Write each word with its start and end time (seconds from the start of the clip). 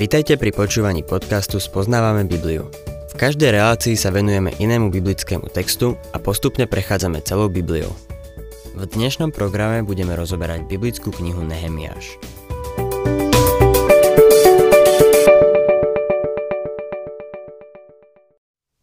Vitajte 0.00 0.40
pri 0.40 0.48
počúvaní 0.48 1.04
podcastu 1.04 1.60
Spoznávame 1.60 2.24
Bibliu. 2.24 2.72
V 3.12 3.14
každej 3.20 3.52
relácii 3.52 4.00
sa 4.00 4.08
venujeme 4.08 4.48
inému 4.56 4.88
biblickému 4.88 5.52
textu 5.52 5.92
a 6.16 6.16
postupne 6.16 6.64
prechádzame 6.64 7.20
celou 7.20 7.52
Bibliou. 7.52 7.92
V 8.80 8.88
dnešnom 8.96 9.28
programe 9.28 9.84
budeme 9.84 10.16
rozoberať 10.16 10.64
biblickú 10.72 11.12
knihu 11.12 11.44
Nehemiáš. 11.44 12.16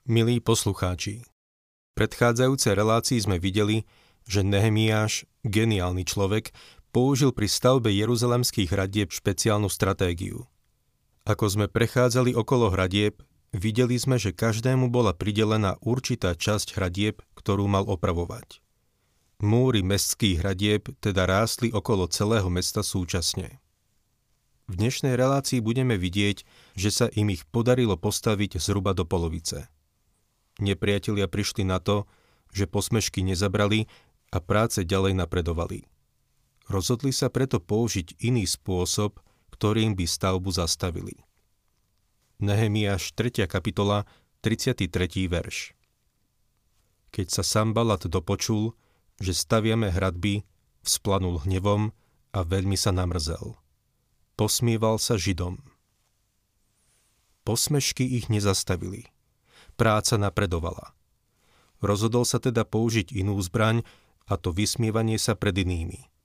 Milí 0.05 0.37
poslucháči, 0.37 1.25
v 1.25 1.91
predchádzajúcej 1.97 2.77
relácii 2.77 3.17
sme 3.25 3.41
videli, 3.41 3.89
že 4.29 4.45
Nehemiáš, 4.45 5.25
geniálny 5.41 6.05
človek, 6.05 6.53
použil 6.93 7.33
pri 7.33 7.49
stavbe 7.49 7.89
jeruzalemských 7.89 8.69
hradieb 8.69 9.09
špeciálnu 9.09 9.65
stratégiu. 9.65 10.45
Ako 11.27 11.51
sme 11.51 11.67
prechádzali 11.67 12.31
okolo 12.31 12.71
hradieb, 12.71 13.19
videli 13.51 13.99
sme, 13.99 14.15
že 14.15 14.31
každému 14.31 14.87
bola 14.87 15.11
pridelená 15.11 15.75
určitá 15.83 16.31
časť 16.31 16.79
hradieb, 16.79 17.19
ktorú 17.35 17.67
mal 17.67 17.83
opravovať. 17.83 18.63
Múry 19.43 19.83
mestských 19.83 20.39
hradieb 20.39 20.87
teda 21.03 21.27
rástli 21.27 21.67
okolo 21.67 22.07
celého 22.07 22.47
mesta 22.47 22.79
súčasne. 22.79 23.59
V 24.71 24.79
dnešnej 24.79 25.19
relácii 25.19 25.59
budeme 25.59 25.99
vidieť, 25.99 26.47
že 26.79 26.89
sa 26.95 27.11
im 27.11 27.27
ich 27.35 27.43
podarilo 27.51 27.99
postaviť 27.99 28.63
zhruba 28.63 28.95
do 28.95 29.03
polovice. 29.03 29.67
Nepriatelia 30.63 31.27
prišli 31.27 31.67
na 31.67 31.83
to, 31.83 32.07
že 32.55 32.71
posmešky 32.71 33.19
nezabrali 33.27 33.91
a 34.31 34.39
práce 34.39 34.79
ďalej 34.87 35.19
napredovali. 35.19 35.91
Rozhodli 36.71 37.11
sa 37.11 37.27
preto 37.27 37.59
použiť 37.59 38.15
iný 38.23 38.47
spôsob, 38.47 39.19
ktorým 39.57 39.97
by 39.97 40.05
stavbu 40.05 40.53
zastavili. 40.53 41.17
Nehemiáš 42.37 43.17
3. 43.17 43.49
kapitola, 43.49 44.05
33. 44.45 44.85
verš. 45.25 45.73
Keď 47.09 47.27
sa 47.33 47.41
Sambalat 47.41 48.05
dopočul, 48.05 48.77
že 49.17 49.33
staviame 49.33 49.89
hradby, 49.89 50.45
vzplanul 50.85 51.41
hnevom 51.49 51.89
a 52.37 52.39
veľmi 52.45 52.77
sa 52.77 52.93
namrzel. 52.93 53.57
Posmieval 54.37 55.01
sa 55.01 55.17
Židom. 55.17 55.57
Posmešky 57.41 58.05
ich 58.05 58.29
nezastavili. 58.29 59.09
Práca 59.73 60.21
napredovala. 60.21 60.93
Rozhodol 61.81 62.29
sa 62.29 62.37
teda 62.37 62.61
použiť 62.61 63.09
inú 63.09 63.41
zbraň, 63.41 63.81
a 64.29 64.37
to 64.37 64.53
vysmievanie 64.53 65.17
sa 65.17 65.33
pred 65.33 65.57
inými– 65.57 66.05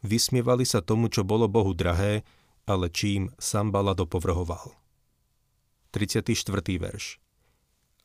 Vysmievali 0.00 0.64
sa 0.64 0.80
tomu, 0.80 1.12
čo 1.12 1.28
bolo 1.28 1.44
Bohu 1.44 1.76
drahé, 1.76 2.24
ale 2.70 2.86
čím 2.86 3.34
Sambala 3.42 3.98
dopovrhoval. 3.98 4.78
34. 5.90 6.38
verš 6.78 7.18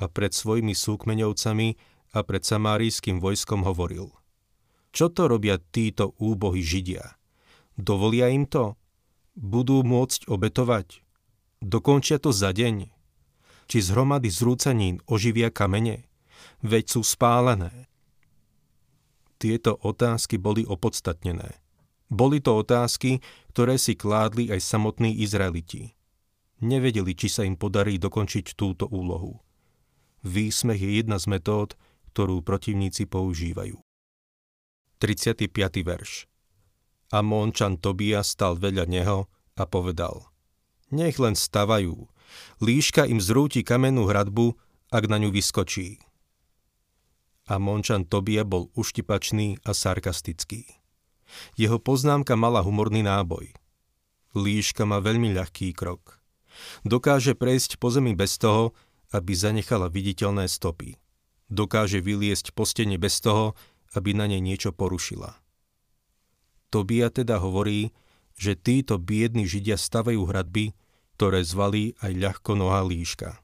A 0.01 0.09
pred 0.09 0.33
svojimi 0.33 0.73
súkmeňovcami 0.73 1.77
a 2.17 2.19
pred 2.25 2.41
samárijským 2.41 3.21
vojskom 3.21 3.61
hovoril 3.61 4.09
Čo 4.89 5.13
to 5.13 5.29
robia 5.29 5.61
títo 5.61 6.17
úbohy 6.17 6.65
Židia? 6.65 7.13
Dovolia 7.77 8.33
im 8.33 8.49
to? 8.49 8.73
Budú 9.37 9.85
môcť 9.85 10.25
obetovať? 10.25 11.05
Dokončia 11.61 12.17
to 12.17 12.33
za 12.33 12.49
deň? 12.49 12.89
Či 13.69 13.77
z 13.85 13.87
hromady 13.93 14.33
zrúcanín 14.33 14.97
oživia 15.05 15.53
kamene? 15.53 16.09
Veď 16.65 16.97
sú 16.97 17.01
spálené. 17.05 17.85
Tieto 19.37 19.77
otázky 19.77 20.41
boli 20.41 20.65
opodstatnené– 20.65 21.61
boli 22.15 22.39
to 22.39 22.63
otázky, 22.63 23.19
ktoré 23.51 23.75
si 23.75 23.99
kládli 23.99 24.47
aj 24.49 24.63
samotní 24.63 25.19
Izraeliti. 25.19 25.93
Nevedeli, 26.63 27.11
či 27.11 27.27
sa 27.27 27.43
im 27.43 27.59
podarí 27.59 27.99
dokončiť 27.99 28.55
túto 28.55 28.87
úlohu. 28.87 29.43
Výsmech 30.23 30.79
je 30.79 31.03
jedna 31.03 31.19
z 31.19 31.27
metód, 31.27 31.75
ktorú 32.15 32.39
protivníci 32.41 33.05
používajú. 33.05 33.75
35. 35.03 35.51
verš 35.83 36.31
Mončan 37.13 37.77
Tobia 37.79 38.23
stal 38.23 38.55
vedľa 38.55 38.85
neho 38.87 39.27
a 39.55 39.63
povedal 39.67 40.31
Nech 40.91 41.19
len 41.19 41.35
stavajú, 41.35 42.07
líška 42.63 43.05
im 43.05 43.19
zrúti 43.19 43.61
kamennú 43.61 44.07
hradbu, 44.07 44.55
ak 44.91 45.03
na 45.11 45.19
ňu 45.19 45.29
vyskočí. 45.35 45.99
A 47.45 47.61
Mončan 47.61 48.07
Tobia 48.07 48.47
bol 48.47 48.71
uštipačný 48.73 49.61
a 49.67 49.71
sarkastický. 49.75 50.84
Jeho 51.57 51.81
poznámka 51.81 52.37
mala 52.37 52.61
humorný 52.61 53.01
náboj. 53.01 53.53
Líška 54.35 54.83
má 54.83 54.99
veľmi 54.99 55.31
ľahký 55.35 55.71
krok. 55.71 56.19
Dokáže 56.83 57.35
prejsť 57.35 57.79
po 57.79 57.91
zemi 57.91 58.15
bez 58.15 58.35
toho, 58.39 58.75
aby 59.11 59.31
zanechala 59.35 59.87
viditeľné 59.87 60.47
stopy. 60.51 60.99
Dokáže 61.47 62.01
vyliesť 62.01 62.51
po 62.51 62.67
stene 62.67 62.99
bez 62.99 63.21
toho, 63.21 63.53
aby 63.95 64.11
na 64.11 64.27
nej 64.27 64.43
niečo 64.43 64.75
porušila. 64.75 65.39
Tobia 66.73 67.07
teda 67.13 67.39
hovorí, 67.39 67.95
že 68.35 68.59
títo 68.59 68.99
biední 68.99 69.47
židia 69.47 69.79
stavajú 69.79 70.27
hradby, 70.27 70.75
ktoré 71.15 71.39
zvalí 71.47 71.95
aj 72.03 72.11
ľahko 72.11 72.51
noha 72.59 72.83
líška. 72.83 73.39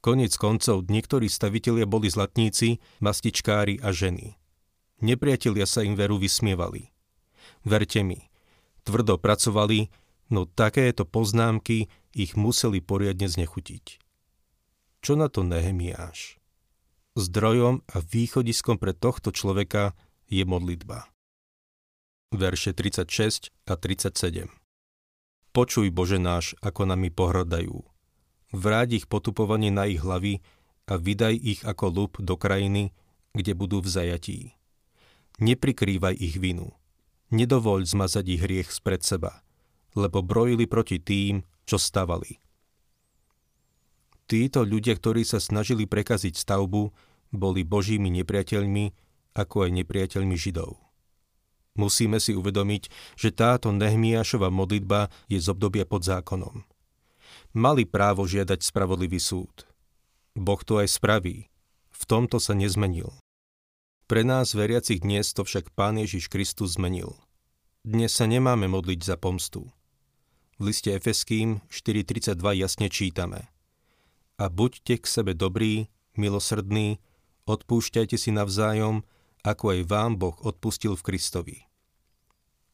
Konec 0.00 0.34
koncov 0.40 0.88
niektorí 0.88 1.28
stavitelia 1.28 1.84
boli 1.84 2.08
zlatníci, 2.08 2.80
mastičkári 3.04 3.78
a 3.84 3.92
ženy. 3.92 4.39
Nepriatelia 5.00 5.64
sa 5.64 5.80
im 5.80 5.96
veru 5.96 6.20
vysmievali. 6.20 6.92
Verte 7.64 8.04
mi, 8.04 8.20
tvrdo 8.84 9.16
pracovali, 9.16 9.88
no 10.32 10.44
takéto 10.44 11.08
poznámky 11.08 11.88
ich 12.12 12.36
museli 12.36 12.84
poriadne 12.84 13.28
znechutiť. 13.28 14.00
Čo 15.00 15.16
na 15.16 15.32
to 15.32 15.40
Nehemiáš? 15.40 16.36
Zdrojom 17.16 17.82
a 17.88 17.96
východiskom 17.98 18.76
pre 18.76 18.92
tohto 18.92 19.32
človeka 19.32 19.96
je 20.28 20.44
modlitba. 20.44 21.08
Verše 22.30 22.76
36 22.76 23.50
a 23.66 23.74
37 23.74 24.46
Počuj, 25.50 25.90
Bože 25.90 26.22
náš, 26.22 26.54
ako 26.62 26.86
nami 26.86 27.10
pohrdajú. 27.10 27.82
Vráť 28.54 29.02
ich 29.02 29.06
potupovanie 29.10 29.74
na 29.74 29.90
ich 29.90 29.98
hlavy 29.98 30.38
a 30.86 30.94
vydaj 30.94 31.34
ich 31.34 31.60
ako 31.66 31.90
lup 31.90 32.12
do 32.22 32.38
krajiny, 32.38 32.94
kde 33.34 33.58
budú 33.58 33.82
v 33.82 33.90
zajatí. 33.90 34.59
Neprikrývaj 35.40 36.20
ich 36.20 36.36
vinu. 36.36 36.76
Nedovoľ 37.32 37.88
zmazať 37.88 38.24
ich 38.28 38.40
hriech 38.44 38.68
spred 38.68 39.00
seba, 39.00 39.40
lebo 39.96 40.20
brojili 40.20 40.68
proti 40.68 41.00
tým, 41.00 41.40
čo 41.64 41.80
stavali. 41.80 42.36
Títo 44.28 44.62
ľudia, 44.62 44.94
ktorí 44.94 45.24
sa 45.26 45.42
snažili 45.42 45.88
prekaziť 45.88 46.36
stavbu, 46.36 46.92
boli 47.34 47.64
božími 47.64 48.12
nepriateľmi, 48.20 48.94
ako 49.34 49.66
aj 49.66 49.70
nepriateľmi 49.82 50.36
Židov. 50.36 50.78
Musíme 51.78 52.18
si 52.18 52.34
uvedomiť, 52.34 53.16
že 53.16 53.30
táto 53.32 53.70
Nehmiášova 53.72 54.50
modlitba 54.50 55.08
je 55.30 55.38
z 55.38 55.46
obdobia 55.48 55.86
pod 55.86 56.02
zákonom. 56.02 56.66
Mali 57.56 57.86
právo 57.86 58.26
žiadať 58.26 58.60
spravodlivý 58.60 59.22
súd. 59.22 59.66
Boh 60.34 60.60
to 60.62 60.82
aj 60.82 60.90
spraví. 60.90 61.48
V 61.90 62.02
tomto 62.06 62.42
sa 62.42 62.54
nezmenil. 62.54 63.14
Pre 64.10 64.26
nás 64.26 64.58
veriacich 64.58 65.06
dnes 65.06 65.30
to 65.30 65.46
však 65.46 65.70
Pán 65.78 65.94
Ježiš 65.94 66.26
Kristus 66.26 66.74
zmenil. 66.74 67.14
Dnes 67.86 68.10
sa 68.10 68.26
nemáme 68.26 68.66
modliť 68.66 69.06
za 69.06 69.14
pomstu. 69.14 69.70
V 70.58 70.66
liste 70.66 70.90
Efeským 70.90 71.62
4.32 71.70 72.34
jasne 72.58 72.90
čítame 72.90 73.46
A 74.34 74.50
buďte 74.50 74.98
k 74.98 75.06
sebe 75.06 75.38
dobrí, 75.38 75.94
milosrdní, 76.18 76.98
odpúšťajte 77.46 78.18
si 78.18 78.34
navzájom, 78.34 79.06
ako 79.46 79.78
aj 79.78 79.80
vám 79.86 80.18
Boh 80.18 80.34
odpustil 80.42 80.98
v 80.98 81.06
Kristovi. 81.06 81.58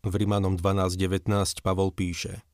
V 0.08 0.16
Rimanom 0.16 0.56
12.19 0.56 1.28
Pavol 1.60 1.92
píše 1.92 2.48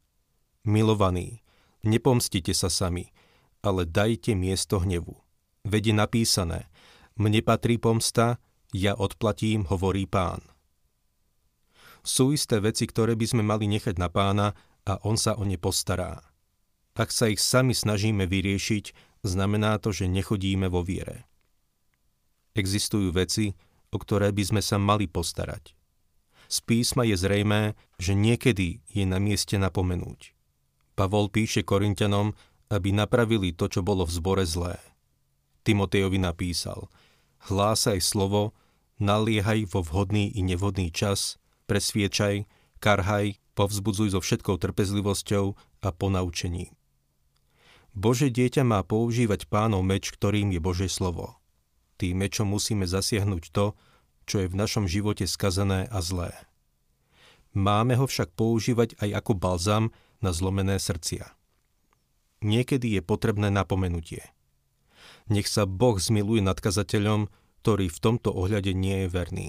Milovaní, 0.66 1.38
nepomstite 1.86 2.50
sa 2.50 2.66
sami, 2.66 3.14
ale 3.62 3.86
dajte 3.86 4.34
miesto 4.34 4.82
hnevu. 4.82 5.14
Veď 5.62 5.82
je 5.86 5.94
napísané, 5.94 6.60
mne 7.14 7.46
patrí 7.46 7.78
pomsta, 7.78 8.42
ja 8.72 8.96
odplatím, 8.96 9.68
hovorí 9.68 10.08
pán. 10.08 10.40
Sú 12.02 12.34
isté 12.34 12.58
veci, 12.58 12.88
ktoré 12.88 13.14
by 13.14 13.26
sme 13.28 13.42
mali 13.46 13.70
nechať 13.70 14.00
na 14.00 14.10
pána 14.10 14.58
a 14.82 14.98
on 15.06 15.14
sa 15.14 15.38
o 15.38 15.46
ne 15.46 15.60
postará. 15.60 16.24
Ak 16.98 17.14
sa 17.14 17.30
ich 17.30 17.38
sami 17.38 17.76
snažíme 17.76 18.26
vyriešiť, 18.26 18.84
znamená 19.22 19.78
to, 19.78 19.94
že 19.94 20.10
nechodíme 20.10 20.66
vo 20.66 20.82
viere. 20.82 21.30
Existujú 22.58 23.14
veci, 23.14 23.54
o 23.94 23.96
ktoré 23.96 24.34
by 24.34 24.42
sme 24.42 24.62
sa 24.64 24.76
mali 24.82 25.06
postarať. 25.06 25.72
Z 26.50 26.58
písma 26.68 27.08
je 27.08 27.16
zrejmé, 27.16 27.78
že 27.96 28.12
niekedy 28.12 28.84
je 28.92 29.04
na 29.08 29.16
mieste 29.16 29.56
napomenúť. 29.56 30.36
Pavol 30.92 31.32
píše 31.32 31.64
Korintianom, 31.64 32.36
aby 32.68 32.92
napravili 32.92 33.56
to, 33.56 33.72
čo 33.72 33.80
bolo 33.80 34.04
v 34.04 34.12
zbore 34.12 34.44
zlé. 34.44 34.76
Timotejovi 35.64 36.18
napísal– 36.20 36.88
hlásaj 37.50 37.98
slovo, 37.98 38.54
naliehaj 38.98 39.68
vo 39.70 39.80
vhodný 39.80 40.32
i 40.34 40.40
nevhodný 40.44 40.92
čas, 40.92 41.40
presviečaj, 41.70 42.44
karhaj, 42.82 43.38
povzbudzuj 43.54 44.16
so 44.16 44.20
všetkou 44.20 44.58
trpezlivosťou 44.58 45.44
a 45.84 45.88
ponaučením. 45.92 46.72
Bože 47.92 48.32
dieťa 48.32 48.64
má 48.64 48.80
používať 48.80 49.44
pánov 49.52 49.84
meč, 49.84 50.08
ktorým 50.08 50.48
je 50.56 50.60
Bože 50.64 50.88
slovo. 50.88 51.36
Tým 52.00 52.24
mečom 52.24 52.48
musíme 52.48 52.88
zasiahnuť 52.88 53.52
to, 53.52 53.76
čo 54.24 54.42
je 54.42 54.48
v 54.48 54.56
našom 54.56 54.88
živote 54.88 55.28
skazané 55.28 55.86
a 55.92 56.00
zlé. 56.00 56.32
Máme 57.52 58.00
ho 58.00 58.08
však 58.08 58.32
používať 58.32 58.96
aj 58.96 59.20
ako 59.20 59.32
balzam 59.36 59.84
na 60.24 60.32
zlomené 60.32 60.80
srdcia. 60.80 61.36
Niekedy 62.40 62.96
je 62.96 63.02
potrebné 63.04 63.52
napomenutie. 63.52 64.24
Nech 65.28 65.46
sa 65.46 65.68
Boh 65.68 66.00
zmiluje 66.00 66.40
nad 66.42 66.56
kazateľom, 66.58 67.28
ktorý 67.62 67.86
v 67.86 68.02
tomto 68.02 68.34
ohľade 68.34 68.74
nie 68.74 69.06
je 69.06 69.08
verný. 69.08 69.48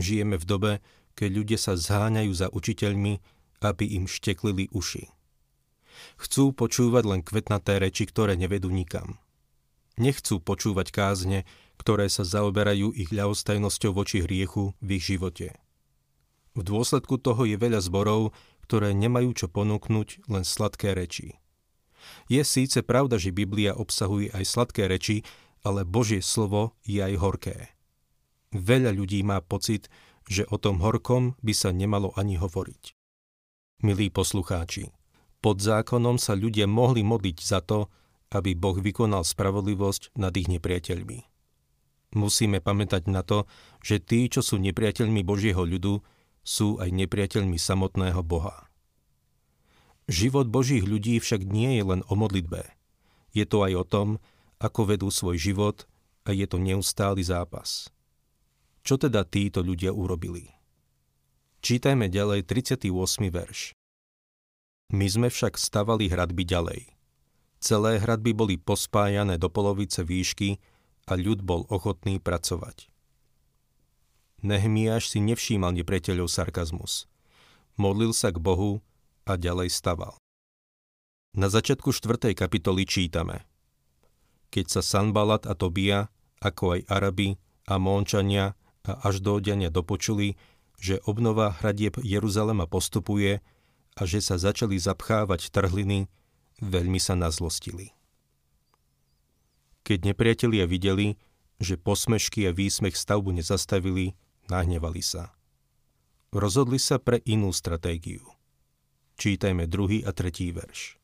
Žijeme 0.00 0.40
v 0.40 0.48
dobe, 0.48 0.72
keď 1.12 1.30
ľudia 1.36 1.58
sa 1.60 1.76
zháňajú 1.76 2.32
za 2.32 2.48
učiteľmi, 2.48 3.20
aby 3.60 3.84
im 4.00 4.08
šteklili 4.08 4.72
uši. 4.72 5.12
Chcú 6.16 6.56
počúvať 6.56 7.04
len 7.04 7.20
kvetnaté 7.20 7.76
reči, 7.76 8.08
ktoré 8.08 8.40
nevedú 8.40 8.72
nikam. 8.72 9.20
Nechcú 10.00 10.40
počúvať 10.40 10.90
kázne, 10.90 11.46
ktoré 11.76 12.08
sa 12.08 12.24
zaoberajú 12.24 12.90
ich 12.96 13.12
ľahostajnosťou 13.12 13.92
voči 13.94 14.24
hriechu 14.24 14.72
v 14.80 14.88
ich 14.98 15.04
živote. 15.04 15.54
V 16.56 16.62
dôsledku 16.64 17.20
toho 17.20 17.44
je 17.44 17.60
veľa 17.60 17.84
zborov, 17.84 18.32
ktoré 18.64 18.96
nemajú 18.96 19.36
čo 19.36 19.46
ponúknuť, 19.52 20.24
len 20.32 20.42
sladké 20.42 20.96
reči. 20.96 21.36
Je 22.28 22.40
síce 22.44 22.80
pravda, 22.84 23.20
že 23.20 23.34
Biblia 23.34 23.76
obsahuje 23.76 24.32
aj 24.32 24.44
sladké 24.44 24.88
reči, 24.88 25.24
ale 25.64 25.88
Božie 25.88 26.20
slovo 26.20 26.76
je 26.84 27.00
aj 27.00 27.14
horké. 27.18 27.56
Veľa 28.54 28.94
ľudí 28.94 29.24
má 29.26 29.40
pocit, 29.42 29.90
že 30.28 30.46
o 30.52 30.60
tom 30.60 30.78
horkom 30.78 31.34
by 31.40 31.52
sa 31.56 31.72
nemalo 31.74 32.12
ani 32.14 32.38
hovoriť. 32.38 32.94
Milí 33.82 34.08
poslucháči, 34.08 34.94
pod 35.42 35.60
zákonom 35.60 36.16
sa 36.16 36.38
ľudia 36.38 36.64
mohli 36.70 37.02
modliť 37.04 37.38
za 37.42 37.60
to, 37.60 37.90
aby 38.32 38.56
Boh 38.56 38.78
vykonal 38.78 39.26
spravodlivosť 39.26 40.16
nad 40.16 40.32
ich 40.38 40.48
nepriateľmi. 40.48 41.26
Musíme 42.14 42.62
pamätať 42.62 43.10
na 43.10 43.26
to, 43.26 43.50
že 43.82 43.98
tí, 43.98 44.30
čo 44.30 44.40
sú 44.40 44.56
nepriateľmi 44.62 45.26
Božieho 45.26 45.66
ľudu, 45.66 46.00
sú 46.46 46.78
aj 46.78 46.94
nepriateľmi 46.94 47.58
samotného 47.58 48.22
Boha. 48.22 48.70
Život 50.06 50.46
Božích 50.52 50.84
ľudí 50.84 51.16
však 51.18 51.42
nie 51.48 51.80
je 51.80 51.82
len 51.82 52.00
o 52.06 52.14
modlitbe. 52.14 52.68
Je 53.34 53.44
to 53.48 53.64
aj 53.66 53.72
o 53.74 53.84
tom, 53.84 54.08
ako 54.64 54.96
vedú 54.96 55.12
svoj 55.12 55.36
život 55.36 55.84
a 56.24 56.32
je 56.32 56.48
to 56.48 56.56
neustály 56.56 57.20
zápas. 57.20 57.92
Čo 58.80 58.96
teda 58.96 59.28
títo 59.28 59.60
ľudia 59.60 59.92
urobili? 59.92 60.48
Čítajme 61.60 62.08
ďalej 62.08 62.48
38. 62.48 62.88
verš. 63.28 63.76
My 64.92 65.06
sme 65.08 65.28
však 65.28 65.60
stavali 65.60 66.08
hradby 66.08 66.44
ďalej. 66.48 66.80
Celé 67.60 67.96
hradby 68.00 68.36
boli 68.36 68.56
pospájané 68.60 69.40
do 69.40 69.48
polovice 69.48 70.04
výšky 70.04 70.60
a 71.08 71.16
ľud 71.16 71.40
bol 71.44 71.64
ochotný 71.72 72.20
pracovať. 72.20 72.88
Nehemiáš 74.44 75.08
si 75.08 75.24
nevšímal 75.24 75.72
nepriateľov 75.72 76.28
sarkazmus. 76.28 77.08
Modlil 77.80 78.12
sa 78.12 78.28
k 78.28 78.36
Bohu 78.36 78.84
a 79.24 79.40
ďalej 79.40 79.72
staval. 79.72 80.20
Na 81.32 81.48
začiatku 81.48 81.96
4. 81.96 82.36
kapitoly 82.36 82.84
čítame 82.84 83.48
Keď 84.54 84.66
sa 84.70 84.86
Sanbalat 84.86 85.50
a 85.50 85.58
Tobia, 85.58 86.14
ako 86.38 86.78
aj 86.78 86.80
Arabi, 86.86 87.34
a 87.66 87.80
Mončania 87.82 88.54
a 88.86 88.92
až 89.02 89.18
Aždóďania 89.18 89.72
dopočuli, 89.72 90.38
že 90.78 91.00
obnova 91.08 91.58
hradieb 91.58 91.98
Jeruzalema 91.98 92.68
postupuje 92.68 93.40
a 93.96 94.02
že 94.04 94.20
sa 94.20 94.36
začali 94.36 94.76
zapchávať 94.76 95.48
trhliny, 95.50 96.06
veľmi 96.60 97.00
sa 97.00 97.16
nazlostili. 97.18 97.96
Keď 99.82 100.14
nepriatelia 100.14 100.68
videli, 100.68 101.16
že 101.58 101.80
posmešky 101.80 102.46
a 102.46 102.52
výsmech 102.52 102.94
stavbu 102.94 103.32
nezastavili, 103.34 104.14
nahnevali 104.52 105.00
sa. 105.00 105.32
Rozhodli 106.34 106.78
sa 106.78 107.00
pre 107.00 107.22
inú 107.24 107.50
stratégiu. 107.50 108.22
Čítajme 109.16 109.70
druhý 109.70 110.02
a 110.02 110.10
tretí 110.10 110.50
verš. 110.50 110.98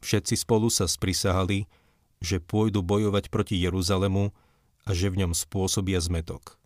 Všetci 0.00 0.34
spolu 0.38 0.72
sa 0.72 0.88
sprisahali, 0.88 1.66
že 2.20 2.40
pôjdu 2.40 2.84
bojovať 2.84 3.32
proti 3.32 3.56
Jeruzalemu 3.56 4.32
a 4.84 4.90
že 4.92 5.08
v 5.08 5.24
ňom 5.24 5.32
spôsobia 5.32 6.00
zmetok. 6.00 6.60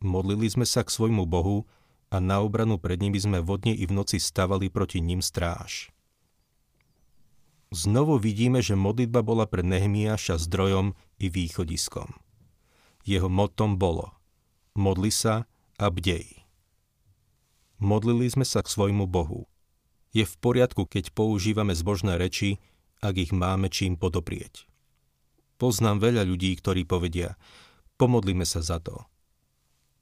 Modlili 0.00 0.48
sme 0.50 0.66
sa 0.66 0.82
k 0.82 0.90
svojmu 0.90 1.28
Bohu 1.28 1.68
a 2.12 2.18
na 2.18 2.42
obranu 2.42 2.76
pred 2.76 2.98
nimi 2.98 3.16
sme 3.16 3.40
vodne 3.40 3.72
i 3.72 3.84
v 3.86 3.92
noci 3.94 4.18
stavali 4.18 4.68
proti 4.68 5.00
ním 5.00 5.22
stráž. 5.22 5.92
Znovu 7.72 8.20
vidíme, 8.20 8.60
že 8.60 8.76
modlitba 8.76 9.24
bola 9.24 9.48
pre 9.48 9.64
Nehemiáša 9.64 10.36
zdrojom 10.36 10.92
i 11.16 11.32
východiskom. 11.32 12.12
Jeho 13.08 13.32
motom 13.32 13.80
bolo 13.80 14.12
modli 14.76 15.12
sa 15.12 15.48
a 15.76 15.88
bdej. 15.88 16.44
Modlili 17.80 18.28
sme 18.28 18.44
sa 18.46 18.62
k 18.62 18.72
svojmu 18.72 19.08
Bohu. 19.08 19.48
Je 20.12 20.28
v 20.28 20.34
poriadku, 20.38 20.84
keď 20.84 21.16
používame 21.16 21.72
zbožné 21.72 22.20
reči, 22.20 22.60
ak 23.02 23.14
ich 23.18 23.32
máme 23.34 23.68
čím 23.68 23.98
podoprieť. 23.98 24.70
Poznám 25.58 26.00
veľa 26.00 26.22
ľudí, 26.26 26.54
ktorí 26.56 26.86
povedia, 26.86 27.34
pomodlíme 27.98 28.46
sa 28.46 28.62
za 28.62 28.78
to– 28.78 29.02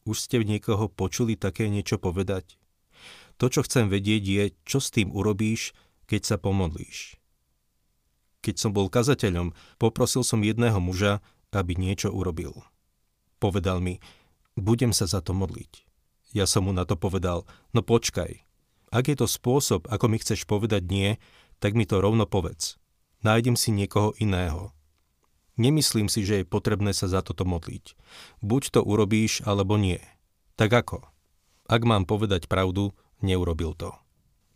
už 0.08 0.26
ste 0.26 0.40
niekoho 0.40 0.88
počuli 0.88 1.36
také 1.36 1.68
niečo 1.68 2.00
povedať? 2.00 2.56
To, 3.36 3.52
čo 3.52 3.64
chcem 3.64 3.88
vedieť, 3.88 4.22
je, 4.24 4.44
čo 4.64 4.80
s 4.80 4.92
tým 4.92 5.12
urobíš, 5.12 5.76
keď 6.08 6.34
sa 6.34 6.36
pomodlíš. 6.40 7.20
Keď 8.40 8.54
som 8.56 8.72
bol 8.72 8.88
kazateľom, 8.88 9.52
poprosil 9.76 10.24
som 10.24 10.40
jedného 10.40 10.80
muža, 10.80 11.20
aby 11.52 11.76
niečo 11.76 12.08
urobil. 12.08 12.64
Povedal 13.36 13.84
mi, 13.84 14.00
budem 14.56 14.96
sa 14.96 15.04
za 15.04 15.20
to 15.20 15.36
modliť. 15.36 15.84
Ja 16.32 16.48
som 16.48 16.68
mu 16.68 16.72
na 16.72 16.88
to 16.88 16.96
povedal, 16.96 17.44
no 17.76 17.84
počkaj. 17.84 18.44
Ak 18.90 19.06
je 19.06 19.16
to 19.16 19.28
spôsob, 19.28 19.86
ako 19.92 20.08
mi 20.08 20.18
chceš 20.18 20.48
povedať 20.48 20.82
nie, 20.88 21.20
tak 21.60 21.76
mi 21.76 21.84
to 21.84 22.00
rovno 22.00 22.24
povedz. 22.24 22.79
Nájdem 23.20 23.52
si 23.52 23.68
niekoho 23.68 24.16
iného. 24.16 24.72
Nemyslím 25.60 26.08
si, 26.08 26.24
že 26.24 26.40
je 26.40 26.48
potrebné 26.48 26.96
sa 26.96 27.04
za 27.04 27.20
toto 27.20 27.44
modliť. 27.44 27.92
Buď 28.40 28.62
to 28.72 28.80
urobíš, 28.80 29.44
alebo 29.44 29.76
nie. 29.76 30.00
Tak 30.56 30.72
ako? 30.72 31.04
Ak 31.68 31.84
mám 31.84 32.08
povedať 32.08 32.48
pravdu, 32.48 32.96
neurobil 33.20 33.76
to. 33.76 33.92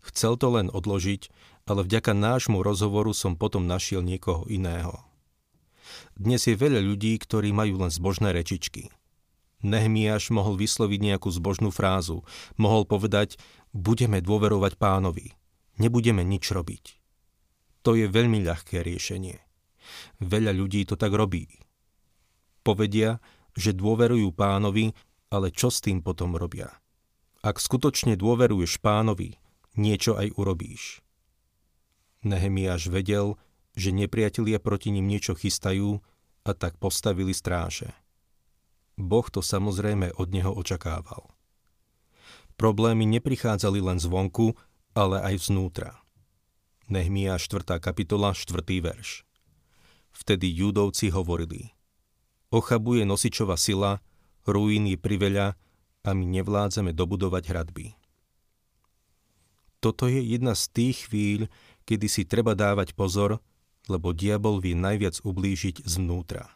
Chcel 0.00 0.40
to 0.40 0.48
len 0.56 0.72
odložiť, 0.72 1.28
ale 1.68 1.84
vďaka 1.84 2.16
nášmu 2.16 2.64
rozhovoru 2.64 3.12
som 3.12 3.36
potom 3.36 3.68
našiel 3.68 4.00
niekoho 4.00 4.48
iného. 4.48 4.96
Dnes 6.16 6.48
je 6.48 6.56
veľa 6.56 6.80
ľudí, 6.80 7.20
ktorí 7.20 7.52
majú 7.52 7.84
len 7.84 7.92
zbožné 7.92 8.32
rečičky. 8.32 8.88
Nehmiaš 9.60 10.32
mohol 10.32 10.56
vysloviť 10.56 11.00
nejakú 11.04 11.28
zbožnú 11.28 11.68
frázu. 11.68 12.24
Mohol 12.56 12.88
povedať, 12.88 13.36
budeme 13.76 14.24
dôverovať 14.24 14.76
pánovi. 14.80 15.36
Nebudeme 15.76 16.24
nič 16.24 16.48
robiť. 16.48 17.03
To 17.84 17.92
je 17.92 18.08
veľmi 18.08 18.40
ľahké 18.40 18.80
riešenie. 18.80 19.36
Veľa 20.24 20.56
ľudí 20.56 20.88
to 20.88 20.96
tak 20.96 21.12
robí. 21.12 21.44
Povedia, 22.64 23.20
že 23.52 23.76
dôverujú 23.76 24.32
pánovi, 24.32 24.96
ale 25.28 25.52
čo 25.52 25.68
s 25.68 25.84
tým 25.84 26.00
potom 26.00 26.32
robia? 26.32 26.72
Ak 27.44 27.60
skutočne 27.60 28.16
dôveruješ 28.16 28.80
pánovi, 28.80 29.36
niečo 29.76 30.16
aj 30.16 30.32
urobíš. 30.40 31.04
Nehemiáš 32.24 32.88
vedel, 32.88 33.36
že 33.76 33.92
nepriatelia 33.92 34.56
proti 34.56 34.88
ním 34.88 35.04
niečo 35.04 35.36
chystajú 35.36 36.00
a 36.48 36.50
tak 36.56 36.80
postavili 36.80 37.36
stráže. 37.36 37.92
Boh 38.96 39.26
to 39.28 39.44
samozrejme 39.44 40.14
od 40.16 40.28
neho 40.32 40.54
očakával. 40.54 41.28
Problémy 42.54 43.04
neprichádzali 43.18 43.82
len 43.82 43.98
zvonku, 43.98 44.54
ale 44.94 45.20
aj 45.20 45.42
vznútra. 45.42 46.03
Nehmia 46.84 47.40
4. 47.40 47.80
kapitola 47.80 48.36
4. 48.36 48.60
verš. 48.60 49.24
Vtedy 50.12 50.52
judovci 50.52 51.08
hovorili, 51.08 51.72
ochabuje 52.52 53.08
nosičová 53.08 53.56
sila, 53.56 54.04
ruín 54.44 54.84
je 54.84 55.00
priveľa 55.00 55.56
a 56.04 56.10
my 56.12 56.28
nevládzame 56.28 56.92
dobudovať 56.92 57.42
hradby. 57.48 57.96
Toto 59.80 60.12
je 60.12 60.20
jedna 60.20 60.52
z 60.52 60.64
tých 60.76 61.08
chvíľ, 61.08 61.48
kedy 61.88 62.04
si 62.04 62.28
treba 62.28 62.52
dávať 62.52 62.92
pozor, 62.92 63.40
lebo 63.88 64.12
diabol 64.12 64.60
vie 64.60 64.76
najviac 64.76 65.24
ublížiť 65.24 65.88
zvnútra. 65.88 66.52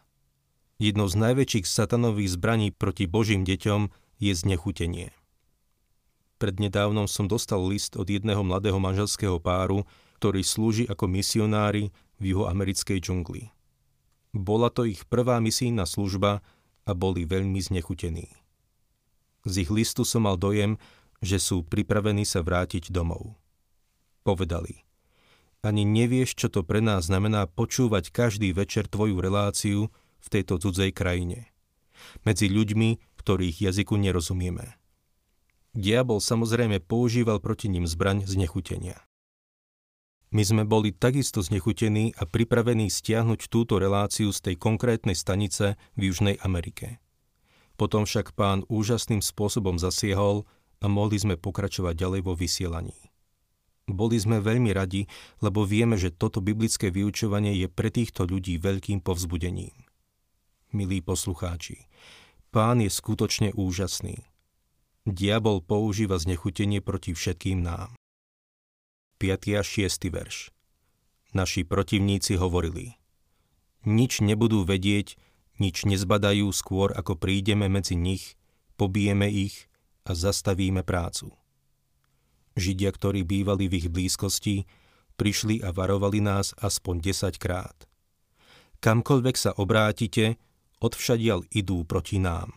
Jednou 0.77 1.09
z 1.09 1.17
najväčších 1.17 1.65
satanových 1.65 2.37
zbraní 2.37 2.69
proti 2.69 3.09
Božím 3.09 3.41
deťom 3.49 3.89
je 4.21 4.33
znechutenie. 4.37 5.09
Prednedávnom 6.37 7.09
som 7.09 7.25
dostal 7.25 7.65
list 7.65 7.97
od 7.97 8.05
jedného 8.05 8.45
mladého 8.45 8.77
manželského 8.77 9.41
páru, 9.41 9.89
ktorý 10.19 10.43
slúži 10.43 10.83
ako 10.91 11.07
misionári 11.07 11.95
v 12.19 12.35
juhoamerickej 12.35 12.99
džungli. 12.99 13.47
Bola 14.35 14.67
to 14.67 14.83
ich 14.83 15.07
prvá 15.07 15.39
misijná 15.39 15.87
služba 15.87 16.43
a 16.83 16.91
boli 16.91 17.23
veľmi 17.23 17.57
znechutení. 17.63 18.27
Z 19.47 19.63
ich 19.63 19.71
listu 19.71 20.03
som 20.03 20.27
mal 20.27 20.35
dojem, 20.35 20.75
že 21.23 21.39
sú 21.39 21.63
pripravení 21.63 22.27
sa 22.27 22.43
vrátiť 22.43 22.91
domov. 22.91 23.39
Povedali, 24.27 24.83
ani 25.63 25.83
nevieš, 25.83 26.35
čo 26.35 26.47
to 26.51 26.63
pre 26.67 26.83
nás 26.83 27.07
znamená 27.07 27.47
počúvať 27.47 28.11
každý 28.11 28.51
večer 28.51 28.87
tvoju 28.87 29.19
reláciu 29.19 29.91
v 30.19 30.27
tejto 30.27 30.59
cudzej 30.59 30.91
krajine. 30.91 31.51
Medzi 32.23 32.51
ľuďmi, 32.51 33.19
ktorých 33.19 33.71
jazyku 33.71 33.95
nerozumieme. 33.99 34.79
Diabol 35.75 36.23
samozrejme 36.23 36.79
používal 36.83 37.43
proti 37.43 37.67
ním 37.67 37.87
zbraň 37.87 38.23
znechutenia. 38.27 39.08
My 40.29 40.45
sme 40.45 40.61
boli 40.61 40.93
takisto 40.93 41.41
znechutení 41.41 42.13
a 42.13 42.29
pripravení 42.29 42.93
stiahnuť 42.93 43.49
túto 43.49 43.81
reláciu 43.81 44.29
z 44.29 44.39
tej 44.45 44.55
konkrétnej 44.61 45.17
stanice 45.17 45.73
v 45.97 46.13
Južnej 46.13 46.37
Amerike. 46.45 47.01
Potom 47.81 48.05
však 48.05 48.37
pán 48.37 48.61
úžasným 48.69 49.25
spôsobom 49.25 49.81
zasiehol 49.81 50.45
a 50.79 50.85
mohli 50.85 51.17
sme 51.17 51.33
pokračovať 51.33 51.97
ďalej 51.97 52.21
vo 52.21 52.33
vysielaní. 52.37 52.97
Boli 53.89 54.21
sme 54.21 54.37
veľmi 54.37 54.69
radi, 54.69 55.09
lebo 55.41 55.65
vieme, 55.65 55.97
že 55.97 56.13
toto 56.13 56.45
biblické 56.45 56.93
vyučovanie 56.93 57.57
je 57.57 57.65
pre 57.65 57.89
týchto 57.89 58.29
ľudí 58.29 58.61
veľkým 58.61 59.01
povzbudením. 59.01 59.73
Milí 60.69 61.01
poslucháči, 61.01 61.89
pán 62.53 62.85
je 62.85 62.93
skutočne 62.93 63.49
úžasný. 63.57 64.29
Diabol 65.09 65.65
používa 65.65 66.21
znechutenie 66.21 66.85
proti 66.85 67.17
všetkým 67.17 67.65
nám. 67.65 67.97
5. 69.19 69.59
a 69.59 69.63
6. 69.67 70.07
verš. 70.15 70.47
Naši 71.35 71.67
protivníci 71.67 72.39
hovorili, 72.39 72.95
nič 73.83 74.23
nebudú 74.23 74.63
vedieť, 74.63 75.19
nič 75.59 75.83
nezbadajú 75.83 76.47
skôr, 76.55 76.95
ako 76.95 77.19
prídeme 77.19 77.67
medzi 77.67 77.99
nich, 77.99 78.39
pobijeme 78.79 79.27
ich 79.27 79.67
a 80.07 80.15
zastavíme 80.15 80.87
prácu. 80.87 81.35
Židia, 82.55 82.95
ktorí 82.95 83.27
bývali 83.27 83.67
v 83.67 83.83
ich 83.83 83.87
blízkosti, 83.91 84.63
prišli 85.19 85.67
a 85.67 85.75
varovali 85.75 86.23
nás 86.23 86.55
aspoň 86.55 87.11
10 87.11 87.43
krát. 87.43 87.75
Kamkoľvek 88.79 89.35
sa 89.35 89.51
obrátite, 89.51 90.39
odvšadial 90.79 91.43
idú 91.51 91.83
proti 91.83 92.23
nám. 92.23 92.55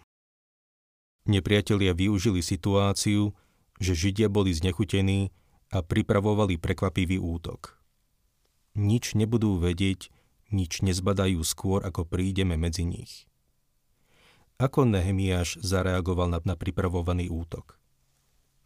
Nepriatelia 1.26 1.90
využili 1.90 2.38
situáciu, 2.38 3.35
že 3.83 3.99
Židia 3.99 4.31
boli 4.31 4.54
znechutení 4.54 5.35
a 5.73 5.81
pripravovali 5.81 6.61
prekvapivý 6.61 7.17
útok. 7.17 7.81
Nič 8.76 9.17
nebudú 9.17 9.57
vedieť, 9.57 10.12
nič 10.52 10.85
nezbadajú 10.85 11.41
skôr, 11.41 11.81
ako 11.81 12.05
prídeme 12.05 12.61
medzi 12.61 12.85
nich. 12.85 13.25
Ako 14.61 14.85
Nehemiáš 14.85 15.59
zareagoval 15.64 16.29
na, 16.29 16.38
na 16.45 16.55
pripravovaný 16.55 17.33
útok? 17.33 17.81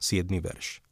7. 0.02 0.28
verš. 0.42 0.84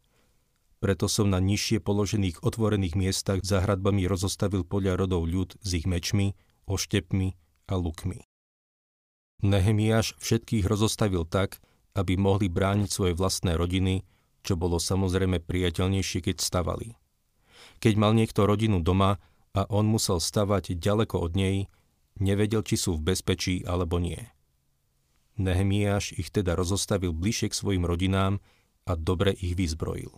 Preto 0.80 1.10
som 1.10 1.28
na 1.28 1.42
nižšie 1.42 1.82
položených 1.82 2.40
otvorených 2.46 2.94
miestach 2.94 3.40
za 3.42 3.60
hradbami 3.60 4.06
rozostavil 4.06 4.64
podľa 4.64 5.04
rodov 5.04 5.26
ľud 5.28 5.56
s 5.60 5.70
ich 5.76 5.84
mečmi, 5.84 6.38
oštepmi 6.70 7.36
a 7.68 7.74
lukmi. 7.76 8.24
Nehemiáš 9.44 10.16
všetkých 10.20 10.64
rozostavil 10.64 11.28
tak, 11.28 11.60
aby 11.92 12.16
mohli 12.16 12.48
brániť 12.48 12.88
svoje 12.88 13.12
vlastné 13.12 13.60
rodiny 13.60 14.08
čo 14.44 14.60
bolo 14.60 14.76
samozrejme 14.76 15.40
priateľnejšie, 15.40 16.30
keď 16.30 16.36
stavali. 16.38 17.00
Keď 17.80 17.94
mal 17.96 18.12
niekto 18.12 18.44
rodinu 18.44 18.84
doma 18.84 19.18
a 19.56 19.64
on 19.72 19.88
musel 19.88 20.20
stavať 20.20 20.76
ďaleko 20.76 21.16
od 21.16 21.32
nej, 21.32 21.56
nevedel, 22.20 22.60
či 22.60 22.76
sú 22.76 23.00
v 23.00 23.14
bezpečí 23.14 23.64
alebo 23.64 23.96
nie. 23.96 24.20
Nehemiáš 25.34 26.14
ich 26.14 26.30
teda 26.30 26.54
rozostavil 26.54 27.10
bližšie 27.10 27.50
k 27.50 27.58
svojim 27.58 27.82
rodinám 27.82 28.38
a 28.86 28.94
dobre 28.94 29.34
ich 29.34 29.58
vyzbrojil. 29.58 30.14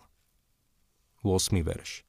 8. 1.25 1.57
verš 1.65 2.05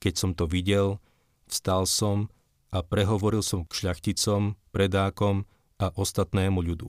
Keď 0.00 0.14
som 0.16 0.32
to 0.32 0.48
videl, 0.48 1.02
vstal 1.44 1.84
som 1.84 2.32
a 2.72 2.80
prehovoril 2.80 3.44
som 3.44 3.68
k 3.68 3.84
šľachticom, 3.84 4.56
predákom 4.72 5.44
a 5.76 5.92
ostatnému 5.92 6.64
ľudu. 6.64 6.88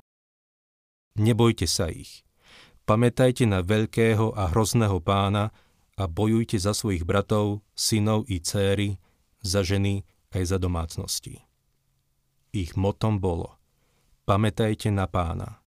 Nebojte 1.19 1.67
sa 1.67 1.91
ich, 1.91 2.23
Pamätajte 2.83 3.47
na 3.47 3.63
veľkého 3.63 4.35
a 4.35 4.51
hrozného 4.51 4.99
pána 4.99 5.55
a 5.95 6.03
bojujte 6.03 6.59
za 6.59 6.75
svojich 6.75 7.07
bratov, 7.07 7.63
synov 7.71 8.27
i 8.27 8.43
céry, 8.43 8.99
za 9.39 9.63
ženy 9.63 10.03
aj 10.35 10.43
za 10.51 10.57
domácnosti. 10.59 11.47
Ich 12.51 12.75
motom 12.75 13.23
bolo 13.23 13.55
Pamätajte 14.27 14.91
na 14.91 15.07
pána. 15.07 15.63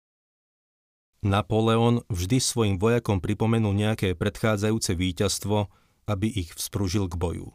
Napoleon 1.24 2.04
vždy 2.12 2.36
svojim 2.36 2.76
vojakom 2.76 3.24
pripomenul 3.24 3.72
nejaké 3.72 4.12
predchádzajúce 4.12 4.92
víťazstvo, 4.92 5.72
aby 6.04 6.28
ich 6.28 6.52
vzpružil 6.52 7.08
k 7.08 7.16
boju. 7.16 7.48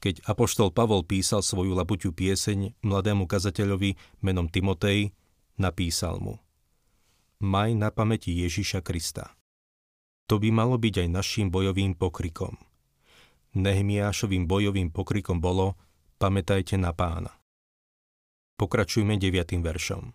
Keď 0.00 0.24
apoštol 0.24 0.72
Pavol 0.72 1.04
písal 1.04 1.44
svoju 1.44 1.76
labuťu 1.76 2.16
pieseň 2.16 2.80
mladému 2.80 3.28
kazateľovi 3.28 4.00
menom 4.24 4.48
Timotej, 4.48 5.12
napísal 5.60 6.24
mu– 6.24 6.40
maj 7.42 7.74
na 7.74 7.90
pamäti 7.90 8.30
Ježiša 8.38 8.86
Krista. 8.86 9.34
To 10.30 10.38
by 10.38 10.54
malo 10.54 10.78
byť 10.78 11.02
aj 11.02 11.08
našim 11.10 11.50
bojovým 11.50 11.98
pokrikom. 11.98 12.54
Nehemiášovým 13.58 14.46
bojovým 14.46 14.94
pokrikom 14.94 15.42
bolo 15.42 15.74
Pamätajte 16.22 16.78
na 16.78 16.94
pána. 16.94 17.34
Pokračujme 18.54 19.18
9. 19.18 19.58
veršom. 19.58 20.14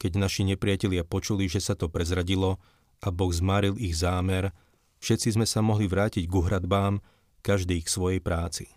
Keď 0.00 0.12
naši 0.16 0.48
nepriatelia 0.48 1.04
počuli, 1.04 1.44
že 1.44 1.60
sa 1.60 1.76
to 1.76 1.92
prezradilo 1.92 2.56
a 3.04 3.12
Boh 3.12 3.28
zmaril 3.28 3.76
ich 3.76 4.00
zámer, 4.00 4.48
všetci 5.04 5.36
sme 5.36 5.44
sa 5.44 5.60
mohli 5.60 5.84
vrátiť 5.84 6.24
ku 6.24 6.40
hradbám, 6.40 7.04
každý 7.44 7.84
k 7.84 7.88
svojej 7.92 8.20
práci. 8.24 8.72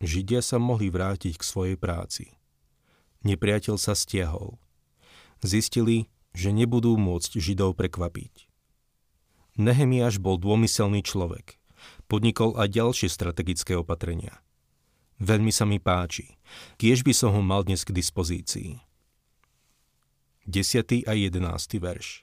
Židia 0.00 0.40
sa 0.40 0.56
mohli 0.56 0.88
vrátiť 0.88 1.36
k 1.36 1.44
svojej 1.44 1.76
práci. 1.76 2.32
Nepriateľ 3.28 3.76
sa 3.76 3.92
stiahol 3.92 4.56
zistili, 5.44 6.08
že 6.36 6.52
nebudú 6.52 7.00
môcť 7.00 7.40
Židov 7.40 7.80
prekvapiť. 7.80 8.44
Nehemiáš 9.56 10.20
bol 10.20 10.36
dômyselný 10.36 11.00
človek. 11.00 11.56
Podnikol 12.12 12.60
aj 12.60 12.76
ďalšie 12.76 13.08
strategické 13.08 13.72
opatrenia. 13.72 14.44
Veľmi 15.16 15.48
sa 15.48 15.64
mi 15.64 15.80
páči. 15.80 16.36
Kiež 16.76 17.00
by 17.08 17.12
som 17.16 17.32
ho 17.32 17.40
mal 17.40 17.64
dnes 17.64 17.88
k 17.88 17.96
dispozícii. 17.96 18.84
10. 20.44 21.08
a 21.08 21.12
11. 21.16 21.40
verš 21.80 22.22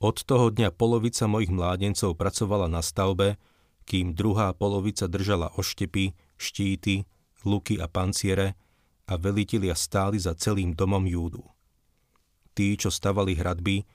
Od 0.00 0.16
toho 0.24 0.48
dňa 0.48 0.72
polovica 0.72 1.28
mojich 1.28 1.52
mládencov 1.52 2.16
pracovala 2.16 2.72
na 2.72 2.80
stavbe, 2.80 3.36
kým 3.84 4.16
druhá 4.16 4.56
polovica 4.56 5.06
držala 5.06 5.52
oštepy, 5.60 6.16
štíty, 6.40 7.04
luky 7.44 7.76
a 7.76 7.86
panciere 7.86 8.56
a 9.04 9.20
velitelia 9.20 9.76
stáli 9.76 10.16
za 10.16 10.32
celým 10.32 10.72
domom 10.72 11.04
Júdu 11.04 11.44
tí, 12.54 12.74
čo 12.76 12.90
stavali 12.90 13.38
hradby, 13.38 13.86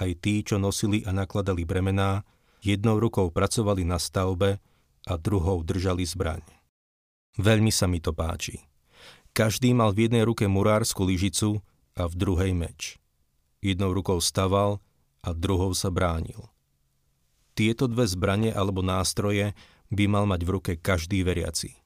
aj 0.00 0.10
tí, 0.22 0.40
čo 0.40 0.56
nosili 0.56 1.04
a 1.04 1.12
nakladali 1.12 1.62
bremená, 1.68 2.24
jednou 2.64 2.96
rukou 2.96 3.28
pracovali 3.28 3.84
na 3.84 4.00
stavbe 4.00 4.60
a 5.08 5.12
druhou 5.16 5.64
držali 5.64 6.04
zbraň. 6.04 6.44
Veľmi 7.40 7.72
sa 7.72 7.88
mi 7.88 8.00
to 8.02 8.12
páči. 8.12 8.60
Každý 9.30 9.72
mal 9.72 9.94
v 9.94 10.10
jednej 10.10 10.26
ruke 10.26 10.44
murársku 10.50 11.06
lyžicu 11.06 11.62
a 11.94 12.10
v 12.10 12.14
druhej 12.18 12.52
meč. 12.52 12.98
Jednou 13.62 13.94
rukou 13.94 14.18
staval 14.18 14.82
a 15.22 15.30
druhou 15.36 15.76
sa 15.76 15.92
bránil. 15.92 16.48
Tieto 17.54 17.86
dve 17.86 18.08
zbranie 18.08 18.50
alebo 18.50 18.80
nástroje 18.80 19.52
by 19.92 20.04
mal 20.08 20.24
mať 20.24 20.40
v 20.42 20.50
ruke 20.50 20.72
každý 20.80 21.22
veriaci. 21.22 21.76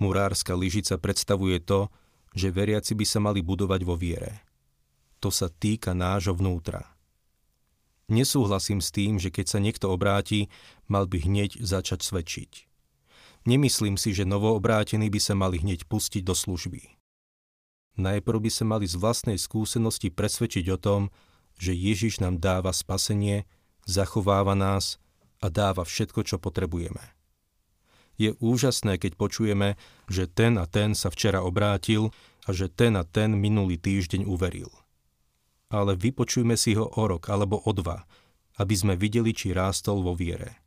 Murárska 0.00 0.56
lyžica 0.56 0.96
predstavuje 0.96 1.60
to, 1.60 1.92
že 2.32 2.48
veriaci 2.48 2.96
by 2.96 3.04
sa 3.04 3.20
mali 3.20 3.44
budovať 3.44 3.80
vo 3.84 3.94
viere 3.98 4.49
to 5.20 5.28
sa 5.28 5.52
týka 5.52 5.92
nášho 5.92 6.32
vnútra. 6.32 6.96
Nesúhlasím 8.10 8.82
s 8.82 8.90
tým, 8.90 9.22
že 9.22 9.30
keď 9.30 9.46
sa 9.46 9.58
niekto 9.62 9.86
obráti, 9.92 10.50
mal 10.90 11.06
by 11.06 11.22
hneď 11.22 11.62
začať 11.62 12.02
svedčiť. 12.02 12.66
Nemyslím 13.46 13.94
si, 13.94 14.10
že 14.10 14.26
novoobrátení 14.26 15.06
by 15.06 15.20
sa 15.22 15.38
mali 15.38 15.62
hneď 15.62 15.86
pustiť 15.86 16.26
do 16.26 16.34
služby. 16.34 16.98
Najprv 18.02 18.38
by 18.42 18.50
sa 18.50 18.64
mali 18.66 18.90
z 18.90 18.98
vlastnej 18.98 19.38
skúsenosti 19.38 20.10
presvedčiť 20.10 20.66
o 20.74 20.78
tom, 20.80 21.02
že 21.54 21.76
Ježiš 21.76 22.18
nám 22.18 22.42
dáva 22.42 22.74
spasenie, 22.74 23.46
zachováva 23.86 24.58
nás 24.58 24.98
a 25.38 25.46
dáva 25.46 25.86
všetko, 25.86 26.26
čo 26.26 26.36
potrebujeme. 26.42 27.00
Je 28.18 28.36
úžasné, 28.42 29.00
keď 29.00 29.16
počujeme, 29.16 29.80
že 30.10 30.28
ten 30.28 30.58
a 30.60 30.66
ten 30.66 30.92
sa 30.98 31.08
včera 31.08 31.40
obrátil 31.40 32.12
a 32.44 32.52
že 32.52 32.68
ten 32.68 32.98
a 32.98 33.06
ten 33.06 33.32
minulý 33.32 33.80
týždeň 33.80 34.26
uveril 34.28 34.68
ale 35.70 35.94
vypočujme 35.94 36.58
si 36.58 36.74
ho 36.74 36.90
o 36.90 37.02
rok 37.06 37.30
alebo 37.30 37.62
o 37.62 37.70
dva, 37.70 38.04
aby 38.58 38.74
sme 38.74 38.94
videli, 38.98 39.30
či 39.30 39.54
rástol 39.54 40.02
vo 40.02 40.12
viere. 40.18 40.58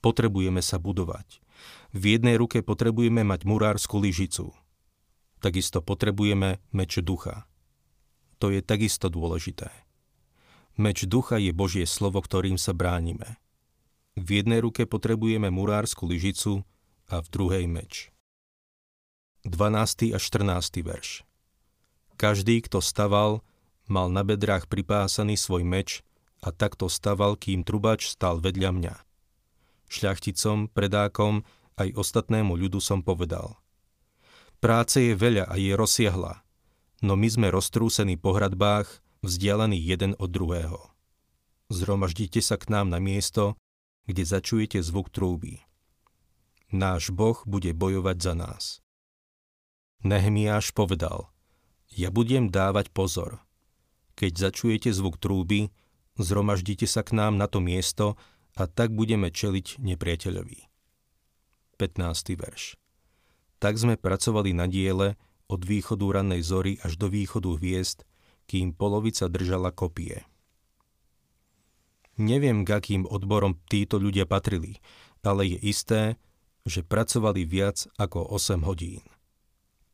Potrebujeme 0.00 0.64
sa 0.64 0.80
budovať. 0.80 1.44
V 1.92 2.02
jednej 2.16 2.40
ruke 2.40 2.64
potrebujeme 2.64 3.22
mať 3.22 3.44
murársku 3.44 4.00
lyžicu. 4.00 4.56
Takisto 5.38 5.84
potrebujeme 5.84 6.58
meč 6.74 6.98
ducha. 6.98 7.46
To 8.38 8.50
je 8.50 8.62
takisto 8.62 9.10
dôležité. 9.10 9.70
Meč 10.78 11.02
ducha 11.06 11.42
je 11.42 11.50
Božie 11.50 11.86
slovo, 11.86 12.22
ktorým 12.22 12.54
sa 12.54 12.70
bránime. 12.70 13.38
V 14.14 14.42
jednej 14.42 14.62
ruke 14.62 14.86
potrebujeme 14.86 15.50
murársku 15.50 16.06
lyžicu 16.06 16.62
a 17.10 17.18
v 17.18 17.26
druhej 17.30 17.66
meč. 17.66 18.10
12. 19.46 20.14
a 20.14 20.18
14. 20.18 20.82
verš 20.82 21.22
Každý, 22.18 22.62
kto 22.66 22.82
staval, 22.82 23.46
mal 23.88 24.12
na 24.12 24.22
bedrách 24.22 24.68
pripásaný 24.68 25.34
svoj 25.34 25.64
meč 25.64 26.06
a 26.44 26.54
takto 26.54 26.86
staval, 26.86 27.34
kým 27.34 27.66
trubač 27.66 28.06
stal 28.06 28.38
vedľa 28.38 28.70
mňa. 28.72 28.94
Šľachticom, 29.88 30.70
predákom, 30.70 31.42
aj 31.80 31.96
ostatnému 31.96 32.54
ľudu 32.54 32.78
som 32.78 33.00
povedal. 33.00 33.56
Práce 34.60 35.00
je 35.00 35.14
veľa 35.16 35.48
a 35.48 35.54
je 35.56 35.72
rozsiahla, 35.72 36.44
no 37.02 37.16
my 37.16 37.28
sme 37.30 37.48
roztrúsení 37.48 38.20
po 38.20 38.36
hradbách, 38.36 39.00
vzdialení 39.24 39.78
jeden 39.78 40.14
od 40.18 40.30
druhého. 40.30 40.78
Zromaždite 41.72 42.44
sa 42.44 42.60
k 42.60 42.70
nám 42.70 42.92
na 42.92 43.00
miesto, 43.02 43.58
kde 44.06 44.24
začujete 44.24 44.78
zvuk 44.84 45.10
trúby. 45.10 45.62
Náš 46.68 47.10
Boh 47.14 47.40
bude 47.48 47.72
bojovať 47.72 48.16
za 48.20 48.34
nás. 48.36 48.64
Nehemiáš 50.04 50.76
povedal– 50.76 51.26
ja 51.88 52.12
budem 52.12 52.52
dávať 52.52 52.92
pozor. 52.92 53.40
Keď 54.18 54.50
začujete 54.50 54.90
zvuk 54.90 55.22
trúby, 55.22 55.70
zromaždite 56.18 56.90
sa 56.90 57.06
k 57.06 57.14
nám 57.14 57.38
na 57.38 57.46
to 57.46 57.62
miesto 57.62 58.18
a 58.58 58.66
tak 58.66 58.90
budeme 58.90 59.30
čeliť 59.30 59.78
nepriateľovi. 59.78 60.66
15. 61.78 62.34
verš 62.34 62.74
Tak 63.62 63.78
sme 63.78 63.94
pracovali 63.94 64.50
na 64.50 64.66
diele 64.66 65.14
od 65.46 65.62
východu 65.62 66.02
rannej 66.18 66.42
zory 66.42 66.82
až 66.82 66.98
do 66.98 67.06
východu 67.06 67.62
hviezd, 67.62 68.02
kým 68.50 68.74
polovica 68.74 69.30
držala 69.30 69.70
kopie. 69.70 70.26
Neviem, 72.18 72.66
k 72.66 72.74
akým 72.74 73.02
odborom 73.06 73.54
títo 73.70 74.02
ľudia 74.02 74.26
patrili, 74.26 74.82
ale 75.22 75.54
je 75.54 75.58
isté, 75.62 76.02
že 76.66 76.82
pracovali 76.82 77.46
viac 77.46 77.86
ako 77.94 78.34
8 78.34 78.66
hodín. 78.66 79.06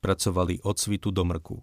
Pracovali 0.01 0.65
od 0.65 0.81
svitu 0.81 1.13
do 1.13 1.29
mrku. 1.29 1.61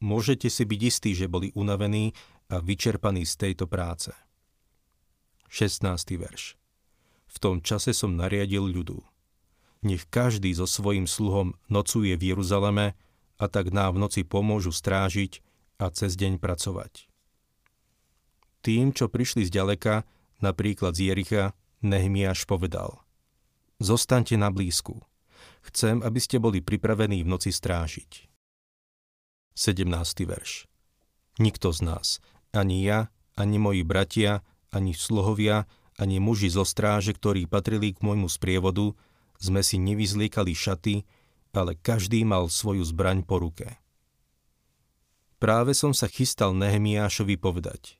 Môžete 0.00 0.52
si 0.52 0.68
byť 0.68 0.80
istí, 0.84 1.10
že 1.16 1.30
boli 1.30 1.52
unavení 1.56 2.12
a 2.52 2.60
vyčerpaní 2.60 3.24
z 3.24 3.34
tejto 3.48 3.64
práce. 3.64 4.12
16. 5.48 5.88
verš 6.20 6.58
V 7.26 7.36
tom 7.40 7.64
čase 7.64 7.96
som 7.96 8.12
nariadil 8.12 8.66
ľudu. 8.68 9.00
Nech 9.86 10.04
každý 10.10 10.52
so 10.52 10.68
svojim 10.68 11.08
sluhom 11.08 11.56
nocuje 11.70 12.12
v 12.18 12.34
Jeruzaleme 12.34 12.98
a 13.36 13.44
tak 13.46 13.72
nám 13.72 13.96
v 13.96 14.02
noci 14.08 14.20
pomôžu 14.24 14.72
strážiť 14.72 15.40
a 15.80 15.92
cez 15.92 16.16
deň 16.16 16.40
pracovať. 16.40 17.08
Tým, 18.64 18.90
čo 18.90 19.06
prišli 19.06 19.46
z 19.46 19.50
ďaleka, 19.52 20.02
napríklad 20.42 20.96
z 20.96 21.12
Jericha, 21.12 21.44
Nehemiáš 21.84 22.48
povedal 22.48 23.04
Zostaňte 23.78 24.40
na 24.40 24.48
blízku. 24.48 25.04
Chcem, 25.60 26.00
aby 26.00 26.18
ste 26.18 26.40
boli 26.40 26.64
pripravení 26.64 27.20
v 27.22 27.30
noci 27.30 27.52
strážiť. 27.52 28.35
17. 29.56 29.88
verš. 30.28 30.68
Nikto 31.40 31.72
z 31.72 31.80
nás, 31.80 32.20
ani 32.52 32.84
ja, 32.84 33.08
ani 33.40 33.56
moji 33.56 33.88
bratia, 33.88 34.44
ani 34.68 34.92
sluhovia, 34.92 35.64
ani 35.96 36.20
muži 36.20 36.52
zo 36.52 36.60
stráže, 36.60 37.16
ktorí 37.16 37.48
patrili 37.48 37.96
k 37.96 38.04
môjmu 38.04 38.28
sprievodu, 38.28 38.92
sme 39.40 39.64
si 39.64 39.80
nevyzliekali 39.80 40.52
šaty, 40.52 41.08
ale 41.56 41.72
každý 41.72 42.20
mal 42.28 42.52
svoju 42.52 42.84
zbraň 42.84 43.24
po 43.24 43.40
ruke. 43.40 43.80
Práve 45.40 45.72
som 45.72 45.96
sa 45.96 46.04
chystal 46.04 46.52
Nehemiášovi 46.52 47.40
povedať. 47.40 47.96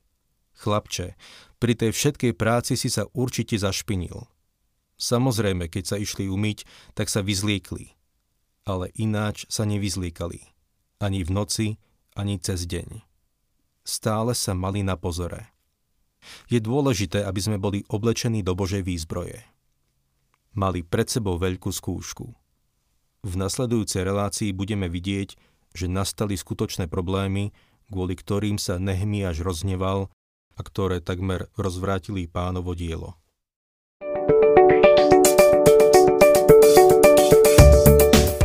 Chlapče, 0.61 1.17
pri 1.57 1.73
tej 1.73 1.89
všetkej 1.89 2.37
práci 2.37 2.77
si 2.77 2.93
sa 2.93 3.09
určite 3.17 3.57
zašpinil. 3.57 4.29
Samozrejme, 5.01 5.73
keď 5.73 5.83
sa 5.89 5.97
išli 5.97 6.29
umyť, 6.29 6.69
tak 6.93 7.09
sa 7.09 7.25
vyzliekli. 7.25 7.97
Ale 8.61 8.93
ináč 8.93 9.49
sa 9.49 9.65
nevyzliekali 9.65 10.56
ani 10.97 11.21
v 11.21 11.29
noci, 11.29 11.67
ani 12.17 12.41
cez 12.41 12.65
deň. 12.65 13.05
Stále 13.87 14.33
sa 14.33 14.51
mali 14.57 14.81
na 14.83 14.97
pozore. 14.99 15.53
Je 16.51 16.59
dôležité, 16.59 17.23
aby 17.23 17.39
sme 17.39 17.57
boli 17.61 17.85
oblečení 17.87 18.43
do 18.43 18.57
Božej 18.57 18.83
výzbroje. 18.83 19.45
Mali 20.57 20.81
pred 20.81 21.07
sebou 21.07 21.37
veľkú 21.37 21.69
skúšku. 21.69 22.33
V 23.23 23.33
nasledujúcej 23.37 24.01
relácii 24.03 24.49
budeme 24.51 24.89
vidieť, 24.89 25.37
že 25.77 25.85
nastali 25.85 26.33
skutočné 26.33 26.89
problémy, 26.89 27.53
kvôli 27.93 28.17
ktorým 28.17 28.57
sa 28.57 28.81
Nehemiáš 28.81 29.45
rozneval 29.45 30.09
a 30.57 30.61
ktoré 30.65 30.99
takmer 30.99 31.47
rozvrátili 31.55 32.25
pánovo 32.25 32.73
dielo. 32.73 33.15